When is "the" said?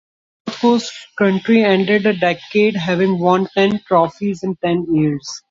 0.47-0.51, 2.01-2.13